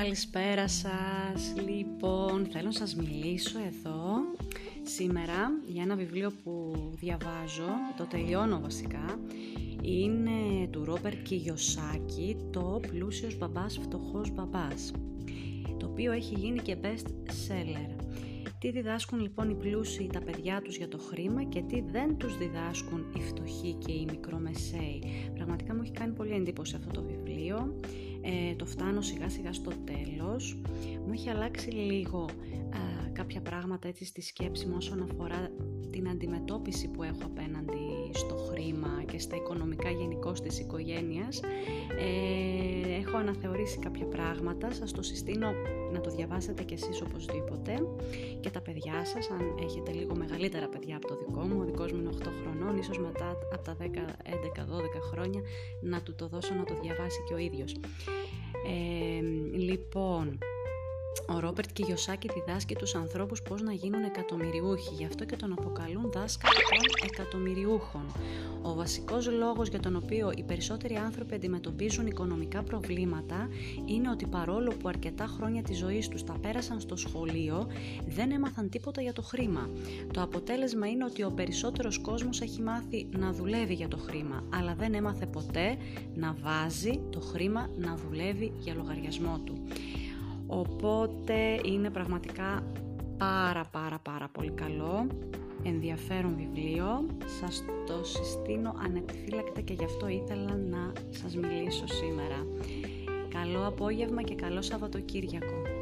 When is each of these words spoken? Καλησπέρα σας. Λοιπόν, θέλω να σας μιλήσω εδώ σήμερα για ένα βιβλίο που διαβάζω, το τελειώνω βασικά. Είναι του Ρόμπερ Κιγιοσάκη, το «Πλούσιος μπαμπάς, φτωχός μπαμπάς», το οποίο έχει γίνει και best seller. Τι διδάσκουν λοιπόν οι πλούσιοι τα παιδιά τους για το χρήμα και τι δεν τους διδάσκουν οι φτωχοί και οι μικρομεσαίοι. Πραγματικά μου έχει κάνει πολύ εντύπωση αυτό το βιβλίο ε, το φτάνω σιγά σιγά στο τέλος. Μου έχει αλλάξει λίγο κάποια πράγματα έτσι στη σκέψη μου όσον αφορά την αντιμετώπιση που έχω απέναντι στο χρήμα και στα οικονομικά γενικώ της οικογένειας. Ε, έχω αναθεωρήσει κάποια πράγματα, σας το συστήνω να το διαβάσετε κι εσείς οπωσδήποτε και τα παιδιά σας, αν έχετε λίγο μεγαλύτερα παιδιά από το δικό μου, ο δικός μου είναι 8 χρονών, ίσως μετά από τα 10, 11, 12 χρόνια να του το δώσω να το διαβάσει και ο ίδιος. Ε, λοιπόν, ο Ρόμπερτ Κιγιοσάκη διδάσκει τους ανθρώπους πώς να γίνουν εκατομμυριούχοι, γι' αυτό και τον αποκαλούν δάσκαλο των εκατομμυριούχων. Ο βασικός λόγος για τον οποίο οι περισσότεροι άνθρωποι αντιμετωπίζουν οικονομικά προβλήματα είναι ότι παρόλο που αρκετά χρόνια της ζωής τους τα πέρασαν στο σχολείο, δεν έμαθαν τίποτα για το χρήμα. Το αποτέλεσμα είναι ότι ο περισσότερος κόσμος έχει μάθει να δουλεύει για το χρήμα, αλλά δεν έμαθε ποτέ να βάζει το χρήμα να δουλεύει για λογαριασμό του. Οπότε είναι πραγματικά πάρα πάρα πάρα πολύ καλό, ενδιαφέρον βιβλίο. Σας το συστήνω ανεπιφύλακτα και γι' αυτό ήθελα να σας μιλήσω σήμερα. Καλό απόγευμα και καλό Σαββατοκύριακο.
Καλησπέρα 0.00 0.68
σας. 0.68 1.54
Λοιπόν, 1.68 2.46
θέλω 2.52 2.64
να 2.64 2.72
σας 2.72 2.94
μιλήσω 2.96 3.58
εδώ 3.58 4.16
σήμερα 4.82 5.50
για 5.66 5.82
ένα 5.82 5.96
βιβλίο 5.96 6.32
που 6.44 6.72
διαβάζω, 6.96 7.68
το 7.96 8.04
τελειώνω 8.04 8.60
βασικά. 8.60 9.18
Είναι 9.82 10.66
του 10.70 10.84
Ρόμπερ 10.84 11.22
Κιγιοσάκη, 11.22 12.36
το 12.52 12.80
«Πλούσιος 12.90 13.38
μπαμπάς, 13.38 13.78
φτωχός 13.82 14.30
μπαμπάς», 14.30 14.92
το 15.78 15.86
οποίο 15.86 16.12
έχει 16.12 16.34
γίνει 16.34 16.58
και 16.58 16.76
best 16.82 17.06
seller. 17.30 17.90
Τι 18.58 18.70
διδάσκουν 18.70 19.20
λοιπόν 19.20 19.50
οι 19.50 19.54
πλούσιοι 19.54 20.06
τα 20.12 20.20
παιδιά 20.20 20.60
τους 20.62 20.76
για 20.76 20.88
το 20.88 20.98
χρήμα 20.98 21.44
και 21.44 21.62
τι 21.62 21.80
δεν 21.80 22.16
τους 22.16 22.38
διδάσκουν 22.38 23.06
οι 23.16 23.20
φτωχοί 23.20 23.74
και 23.74 23.92
οι 23.92 24.06
μικρομεσαίοι. 24.10 25.02
Πραγματικά 25.34 25.74
μου 25.74 25.80
έχει 25.82 25.92
κάνει 25.92 26.12
πολύ 26.12 26.32
εντύπωση 26.32 26.76
αυτό 26.76 26.90
το 26.90 27.02
βιβλίο 27.02 27.80
ε, 28.22 28.54
το 28.54 28.66
φτάνω 28.66 29.00
σιγά 29.00 29.28
σιγά 29.28 29.52
στο 29.52 29.70
τέλος. 29.84 30.58
Μου 31.06 31.12
έχει 31.12 31.28
αλλάξει 31.28 31.70
λίγο 31.70 32.26
κάποια 33.16 33.40
πράγματα 33.40 33.88
έτσι 33.88 34.04
στη 34.04 34.20
σκέψη 34.22 34.66
μου 34.66 34.74
όσον 34.76 35.02
αφορά 35.02 35.50
την 35.90 36.08
αντιμετώπιση 36.08 36.88
που 36.88 37.02
έχω 37.02 37.20
απέναντι 37.24 37.75
στο 37.75 37.75
χρήμα 37.75 37.75
και 39.16 39.22
στα 39.22 39.36
οικονομικά 39.36 39.90
γενικώ 39.90 40.32
της 40.32 40.58
οικογένειας. 40.58 41.40
Ε, 41.98 43.00
έχω 43.00 43.16
αναθεωρήσει 43.16 43.78
κάποια 43.78 44.06
πράγματα, 44.06 44.72
σας 44.72 44.92
το 44.92 45.02
συστήνω 45.02 45.52
να 45.92 46.00
το 46.00 46.10
διαβάσετε 46.10 46.62
κι 46.62 46.74
εσείς 46.74 47.00
οπωσδήποτε 47.00 47.74
και 48.40 48.50
τα 48.50 48.60
παιδιά 48.60 49.04
σας, 49.04 49.30
αν 49.30 49.56
έχετε 49.64 49.92
λίγο 49.92 50.16
μεγαλύτερα 50.16 50.68
παιδιά 50.68 50.96
από 50.96 51.06
το 51.06 51.16
δικό 51.16 51.40
μου, 51.40 51.58
ο 51.60 51.64
δικός 51.64 51.92
μου 51.92 52.00
είναι 52.00 52.10
8 52.22 52.28
χρονών, 52.40 52.76
ίσως 52.78 52.98
μετά 52.98 53.30
από 53.52 53.64
τα 53.64 53.76
10, 53.80 53.84
11, 53.84 54.64
12 54.64 55.00
χρόνια 55.10 55.40
να 55.80 56.02
του 56.02 56.14
το 56.14 56.28
δώσω 56.28 56.54
να 56.54 56.64
το 56.64 56.74
διαβάσει 56.82 57.20
και 57.28 57.34
ο 57.34 57.38
ίδιος. 57.38 57.76
Ε, 58.66 59.20
λοιπόν, 59.58 60.38
ο 61.28 61.38
Ρόμπερτ 61.38 61.72
Κιγιοσάκη 61.72 62.28
διδάσκει 62.34 62.74
τους 62.74 62.94
ανθρώπους 62.94 63.42
πώς 63.42 63.62
να 63.62 63.72
γίνουν 63.72 64.04
εκατομμυριούχοι, 64.04 64.94
γι' 64.94 65.04
αυτό 65.04 65.24
και 65.24 65.36
τον 65.36 65.52
αποκαλούν 65.52 66.10
δάσκαλο 66.12 66.54
των 66.54 67.08
εκατομμυριούχων. 67.10 68.02
Ο 68.62 68.74
βασικός 68.74 69.30
λόγος 69.30 69.68
για 69.68 69.80
τον 69.80 69.96
οποίο 69.96 70.32
οι 70.36 70.42
περισσότεροι 70.42 70.94
άνθρωποι 70.94 71.34
αντιμετωπίζουν 71.34 72.06
οικονομικά 72.06 72.62
προβλήματα 72.62 73.48
είναι 73.86 74.10
ότι 74.10 74.26
παρόλο 74.26 74.72
που 74.78 74.88
αρκετά 74.88 75.26
χρόνια 75.26 75.62
της 75.62 75.78
ζωής 75.78 76.08
τους 76.08 76.24
τα 76.24 76.36
πέρασαν 76.42 76.80
στο 76.80 76.96
σχολείο, 76.96 77.66
δεν 78.06 78.30
έμαθαν 78.30 78.68
τίποτα 78.68 79.02
για 79.02 79.12
το 79.12 79.22
χρήμα. 79.22 79.70
Το 80.12 80.22
αποτέλεσμα 80.22 80.86
είναι 80.86 81.04
ότι 81.04 81.22
ο 81.22 81.30
περισσότερος 81.30 81.98
κόσμος 81.98 82.40
έχει 82.40 82.62
μάθει 82.62 83.06
να 83.10 83.32
δουλεύει 83.32 83.74
για 83.74 83.88
το 83.88 83.96
χρήμα, 83.96 84.44
αλλά 84.54 84.74
δεν 84.74 84.94
έμαθε 84.94 85.26
ποτέ 85.26 85.76
να 86.14 86.36
βάζει 86.42 87.00
το 87.10 87.20
χρήμα 87.20 87.70
να 87.76 87.96
δουλεύει 87.96 88.52
για 88.58 88.74
λογαριασμό 88.74 89.40
του. 89.44 89.54
Οπότε 90.46 91.60
είναι 91.64 91.90
πραγματικά 91.90 92.72
πάρα 93.18 93.64
πάρα 93.70 93.98
πάρα 93.98 94.28
πολύ 94.32 94.50
καλό, 94.50 95.06
ενδιαφέρον 95.62 96.36
βιβλίο. 96.36 97.06
Σας 97.40 97.64
το 97.86 98.04
συστήνω 98.04 98.74
ανεπιφύλακτα 98.84 99.60
και 99.60 99.72
γι' 99.72 99.84
αυτό 99.84 100.08
ήθελα 100.08 100.56
να 100.56 100.92
σας 101.10 101.36
μιλήσω 101.36 101.86
σήμερα. 101.86 102.46
Καλό 103.28 103.66
απόγευμα 103.66 104.22
και 104.22 104.34
καλό 104.34 104.62
Σαββατοκύριακο. 104.62 105.75